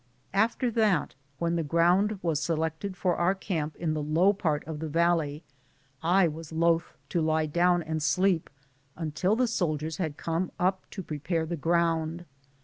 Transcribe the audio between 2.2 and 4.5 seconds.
was selected for our camp in the low